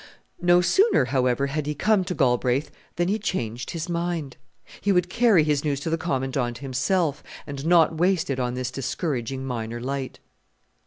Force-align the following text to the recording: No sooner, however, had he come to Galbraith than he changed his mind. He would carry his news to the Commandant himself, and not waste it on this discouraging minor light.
No 0.41 0.61
sooner, 0.61 1.05
however, 1.05 1.45
had 1.45 1.67
he 1.67 1.75
come 1.75 2.03
to 2.05 2.15
Galbraith 2.15 2.71
than 2.95 3.07
he 3.07 3.19
changed 3.19 3.69
his 3.69 3.87
mind. 3.87 4.35
He 4.81 4.91
would 4.91 5.09
carry 5.11 5.43
his 5.43 5.63
news 5.63 5.79
to 5.81 5.91
the 5.91 5.95
Commandant 5.99 6.57
himself, 6.57 7.21
and 7.45 7.63
not 7.67 7.97
waste 7.99 8.31
it 8.31 8.39
on 8.39 8.55
this 8.55 8.71
discouraging 8.71 9.45
minor 9.45 9.79
light. 9.79 10.17